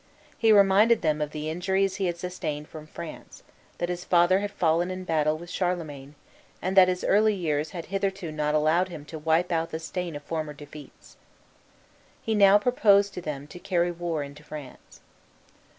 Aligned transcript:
He 0.35 0.51
reminded 0.51 1.03
them 1.03 1.21
of 1.21 1.29
the 1.29 1.47
injuries 1.47 1.97
he 1.97 2.07
had 2.07 2.17
sustained 2.17 2.67
from 2.67 2.87
France, 2.87 3.43
that 3.77 3.87
his 3.89 4.03
father 4.03 4.39
had 4.39 4.49
fallen 4.49 4.89
in 4.89 5.03
battle 5.03 5.37
with 5.37 5.51
Charlemagne, 5.51 6.15
and 6.59 6.75
that 6.75 6.87
his 6.87 7.03
early 7.03 7.35
years 7.35 7.69
had 7.69 7.85
hitherto 7.93 8.31
not 8.31 8.55
allowed 8.55 8.89
him 8.89 9.05
to 9.05 9.19
wipe 9.19 9.51
out 9.51 9.69
the 9.69 9.77
stain 9.77 10.15
of 10.15 10.23
former 10.23 10.53
defeats. 10.53 11.17
He 12.23 12.33
now 12.33 12.57
proposed 12.57 13.13
to 13.13 13.21
them 13.21 13.45
to 13.49 13.59
carry 13.59 13.91
war 13.91 14.23
into 14.23 14.43
France. 14.43 15.01